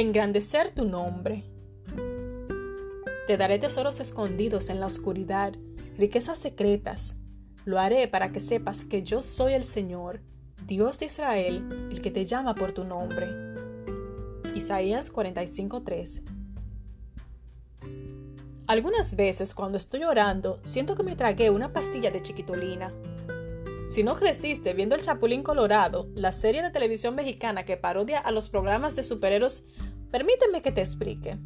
engrandecer 0.00 0.70
tu 0.70 0.84
nombre. 0.84 1.42
Te 3.26 3.36
daré 3.36 3.58
tesoros 3.58 3.98
escondidos 3.98 4.70
en 4.70 4.78
la 4.78 4.86
oscuridad, 4.86 5.54
riquezas 5.96 6.38
secretas. 6.38 7.16
Lo 7.64 7.80
haré 7.80 8.06
para 8.06 8.30
que 8.30 8.38
sepas 8.38 8.84
que 8.84 9.02
yo 9.02 9.20
soy 9.20 9.54
el 9.54 9.64
Señor, 9.64 10.20
Dios 10.64 11.00
de 11.00 11.06
Israel, 11.06 11.88
el 11.90 12.00
que 12.00 12.12
te 12.12 12.24
llama 12.24 12.54
por 12.54 12.70
tu 12.70 12.84
nombre. 12.84 13.26
Isaías 14.54 15.12
45:3 15.12 16.22
Algunas 18.68 19.16
veces 19.16 19.52
cuando 19.52 19.78
estoy 19.78 20.04
orando 20.04 20.60
siento 20.62 20.94
que 20.94 21.02
me 21.02 21.16
tragué 21.16 21.50
una 21.50 21.72
pastilla 21.72 22.12
de 22.12 22.22
chiquitolina. 22.22 22.92
Si 23.88 24.02
no 24.02 24.16
creciste 24.16 24.74
viendo 24.74 24.94
El 24.94 25.00
Chapulín 25.00 25.42
Colorado, 25.42 26.08
la 26.14 26.32
serie 26.32 26.62
de 26.62 26.68
televisión 26.68 27.14
mexicana 27.14 27.64
que 27.64 27.78
parodia 27.78 28.18
a 28.18 28.30
los 28.32 28.50
programas 28.50 28.94
de 28.94 29.02
superhéroes, 29.02 29.64
permíteme 30.10 30.62
que 30.62 30.72
te 30.72 30.82
explique. 30.82 31.38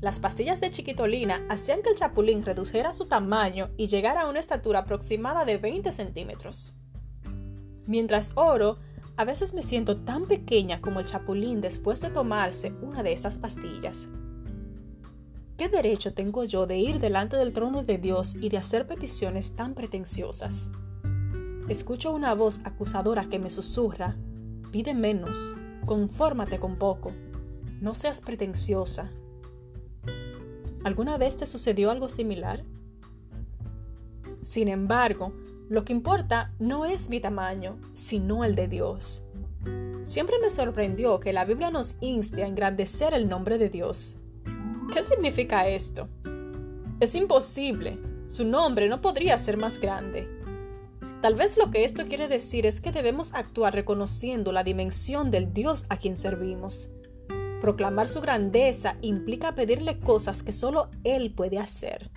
Las 0.00 0.20
pastillas 0.20 0.60
de 0.60 0.70
chiquitolina 0.70 1.46
hacían 1.48 1.82
que 1.82 1.90
el 1.90 1.96
chapulín 1.96 2.44
redujera 2.44 2.92
su 2.92 3.06
tamaño 3.06 3.70
y 3.76 3.86
llegara 3.86 4.22
a 4.22 4.28
una 4.28 4.40
estatura 4.40 4.80
aproximada 4.80 5.44
de 5.44 5.56
20 5.56 5.92
centímetros. 5.92 6.74
Mientras 7.86 8.32
oro, 8.34 8.78
a 9.16 9.24
veces 9.24 9.54
me 9.54 9.62
siento 9.62 9.98
tan 9.98 10.26
pequeña 10.26 10.80
como 10.80 11.00
el 11.00 11.06
chapulín 11.06 11.60
después 11.60 12.00
de 12.00 12.10
tomarse 12.10 12.72
una 12.82 13.02
de 13.02 13.12
esas 13.12 13.38
pastillas. 13.38 14.08
¿Qué 15.56 15.68
derecho 15.68 16.12
tengo 16.14 16.42
yo 16.42 16.66
de 16.66 16.78
ir 16.78 16.98
delante 16.98 17.36
del 17.36 17.52
trono 17.52 17.84
de 17.84 17.98
Dios 17.98 18.34
y 18.34 18.48
de 18.48 18.58
hacer 18.58 18.88
peticiones 18.88 19.54
tan 19.54 19.74
pretenciosas? 19.74 20.72
Escucho 21.68 22.10
una 22.10 22.34
voz 22.34 22.60
acusadora 22.64 23.26
que 23.30 23.38
me 23.38 23.50
susurra, 23.50 24.16
pide 24.72 24.94
menos, 24.94 25.54
confórmate 25.86 26.58
con 26.58 26.76
poco, 26.76 27.12
no 27.80 27.94
seas 27.94 28.20
pretenciosa. 28.20 29.12
¿Alguna 30.84 31.16
vez 31.16 31.36
te 31.36 31.46
sucedió 31.46 31.90
algo 31.90 32.08
similar? 32.08 32.64
Sin 34.42 34.68
embargo, 34.68 35.32
lo 35.68 35.84
que 35.84 35.94
importa 35.94 36.52
no 36.58 36.84
es 36.84 37.08
mi 37.08 37.20
tamaño, 37.20 37.78
sino 37.94 38.44
el 38.44 38.54
de 38.54 38.68
Dios. 38.68 39.22
Siempre 40.02 40.36
me 40.38 40.50
sorprendió 40.50 41.18
que 41.20 41.32
la 41.32 41.46
Biblia 41.46 41.70
nos 41.70 41.96
inste 42.00 42.42
a 42.42 42.46
engrandecer 42.46 43.14
el 43.14 43.28
nombre 43.28 43.56
de 43.56 43.70
Dios. 43.70 44.16
¿Qué 44.92 45.02
significa 45.02 45.66
esto? 45.66 46.08
Es 47.00 47.14
imposible. 47.14 47.98
Su 48.26 48.44
nombre 48.44 48.88
no 48.88 49.00
podría 49.00 49.38
ser 49.38 49.56
más 49.56 49.78
grande. 49.78 50.28
Tal 51.22 51.34
vez 51.34 51.56
lo 51.56 51.70
que 51.70 51.84
esto 51.84 52.04
quiere 52.04 52.28
decir 52.28 52.66
es 52.66 52.82
que 52.82 52.92
debemos 52.92 53.32
actuar 53.32 53.74
reconociendo 53.74 54.52
la 54.52 54.62
dimensión 54.62 55.30
del 55.30 55.54
Dios 55.54 55.86
a 55.88 55.96
quien 55.96 56.18
servimos. 56.18 56.90
Proclamar 57.64 58.10
su 58.10 58.20
grandeza 58.20 58.98
implica 59.00 59.54
pedirle 59.54 59.98
cosas 59.98 60.42
que 60.42 60.52
solo 60.52 60.90
Él 61.02 61.32
puede 61.34 61.58
hacer. 61.58 62.10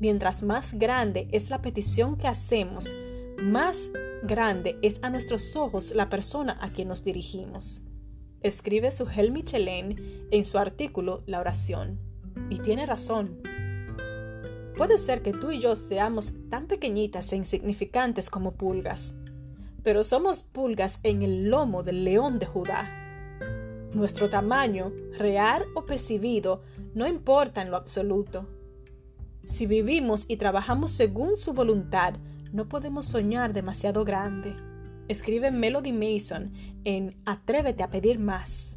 Mientras 0.00 0.42
más 0.42 0.74
grande 0.74 1.28
es 1.30 1.50
la 1.50 1.62
petición 1.62 2.16
que 2.16 2.26
hacemos, 2.26 2.92
más 3.40 3.92
grande 4.24 4.76
es 4.82 4.98
a 5.04 5.10
nuestros 5.10 5.54
ojos 5.54 5.92
la 5.94 6.08
persona 6.08 6.58
a 6.60 6.70
quien 6.70 6.88
nos 6.88 7.04
dirigimos. 7.04 7.82
Escribe 8.40 8.90
Sugel 8.90 9.30
Michelin 9.30 10.26
en 10.32 10.44
su 10.44 10.58
artículo 10.58 11.22
La 11.26 11.38
oración. 11.38 12.00
Y 12.50 12.58
tiene 12.58 12.86
razón. 12.86 13.40
Puede 14.76 14.98
ser 14.98 15.22
que 15.22 15.30
tú 15.30 15.52
y 15.52 15.60
yo 15.60 15.76
seamos 15.76 16.32
tan 16.50 16.66
pequeñitas 16.66 17.32
e 17.32 17.36
insignificantes 17.36 18.30
como 18.30 18.54
pulgas, 18.56 19.14
pero 19.84 20.02
somos 20.02 20.42
pulgas 20.42 20.98
en 21.04 21.22
el 21.22 21.50
lomo 21.50 21.84
del 21.84 22.02
león 22.02 22.40
de 22.40 22.46
Judá. 22.46 23.05
Nuestro 23.96 24.28
tamaño, 24.28 24.92
real 25.16 25.64
o 25.74 25.86
percibido, 25.86 26.60
no 26.92 27.08
importa 27.08 27.62
en 27.62 27.70
lo 27.70 27.78
absoluto. 27.78 28.46
Si 29.42 29.66
vivimos 29.66 30.26
y 30.28 30.36
trabajamos 30.36 30.90
según 30.90 31.38
su 31.38 31.54
voluntad, 31.54 32.12
no 32.52 32.68
podemos 32.68 33.06
soñar 33.06 33.54
demasiado 33.54 34.04
grande. 34.04 34.54
Escribe 35.08 35.50
Melody 35.50 35.94
Mason 35.94 36.52
en 36.84 37.16
Atrévete 37.24 37.82
a 37.82 37.90
pedir 37.90 38.18
más. 38.18 38.76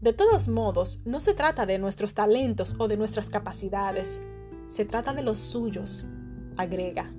De 0.00 0.14
todos 0.14 0.48
modos, 0.48 1.02
no 1.04 1.20
se 1.20 1.34
trata 1.34 1.66
de 1.66 1.78
nuestros 1.78 2.14
talentos 2.14 2.76
o 2.78 2.88
de 2.88 2.96
nuestras 2.96 3.28
capacidades, 3.28 4.22
se 4.66 4.86
trata 4.86 5.12
de 5.12 5.22
los 5.22 5.38
suyos, 5.38 6.08
agrega. 6.56 7.12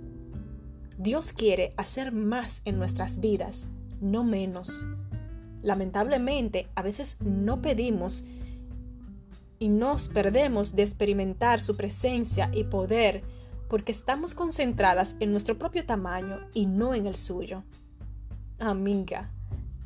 Dios 0.97 1.31
quiere 1.31 1.75
hacer 1.78 2.11
más 2.11 2.63
en 2.66 2.79
nuestras 2.79 3.19
vidas, 3.19 3.69
no 4.00 4.23
menos. 4.23 4.84
Lamentablemente, 5.63 6.67
a 6.75 6.81
veces 6.81 7.22
no 7.22 7.61
pedimos 7.61 8.23
y 9.59 9.69
nos 9.69 10.09
perdemos 10.09 10.75
de 10.75 10.83
experimentar 10.83 11.61
su 11.61 11.77
presencia 11.77 12.49
y 12.53 12.63
poder 12.63 13.23
porque 13.69 13.91
estamos 13.91 14.33
concentradas 14.33 15.16
en 15.19 15.31
nuestro 15.31 15.57
propio 15.57 15.85
tamaño 15.85 16.39
y 16.53 16.66
no 16.66 16.95
en 16.95 17.07
el 17.07 17.16
suyo. 17.16 17.63
Amiga, 18.59 19.31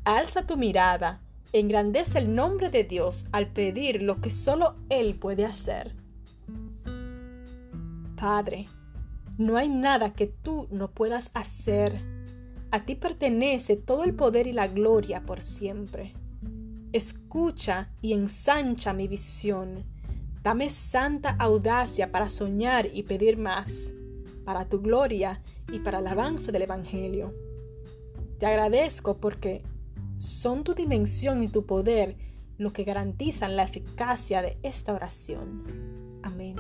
alza 0.06 0.47
tu 0.47 0.58
mirada, 0.58 1.22
engrandece 1.53 2.19
el 2.19 2.34
nombre 2.34 2.69
de 2.69 2.84
Dios 2.84 3.25
al 3.31 3.47
pedir 3.47 4.02
lo 4.02 4.22
que 4.22 4.31
solo 4.31 4.75
Él 4.90 5.16
puede 5.16 5.46
hacer. 5.46 5.96
Padre, 8.16 8.68
no 9.38 9.57
hay 9.57 9.68
nada 9.68 10.13
que 10.13 10.28
tú 10.28 10.68
no 10.72 10.90
puedas 10.92 11.30
hacer. 11.34 12.02
A 12.75 12.84
ti 12.84 12.96
pertenece 12.96 13.78
todo 13.78 14.03
el 14.03 14.13
poder 14.13 14.47
y 14.47 14.52
la 14.52 14.68
gloria 14.68 15.25
por 15.25 15.41
siempre. 15.41 16.12
Escucha 16.91 17.90
y 18.02 18.12
ensancha 18.12 18.91
mi 18.91 19.08
visión. 19.08 19.86
Dame 20.44 20.69
santa 20.69 21.38
audacia 21.40 22.12
para 22.12 22.28
soñar 22.28 22.90
y 22.94 23.03
pedir 23.03 23.38
más, 23.38 23.94
para 24.44 24.68
tu 24.68 24.81
gloria 24.81 25.41
y 25.72 25.80
para 25.80 26.00
el 26.00 26.08
avance 26.08 26.52
del 26.52 26.63
Evangelio. 26.63 27.34
Te 28.40 28.46
agradezco 28.46 29.22
porque 29.22 29.63
son 30.18 30.66
tu 30.66 30.74
dimensión 30.74 31.44
y 31.44 31.47
tu 31.47 31.66
poder 31.66 32.18
lo 32.57 32.74
que 32.74 32.84
garantizan 32.84 33.56
la 33.56 33.63
eficacia 33.63 34.42
de 34.42 34.57
esta 34.63 34.94
oración. 34.94 36.19
Amén. 36.24 36.57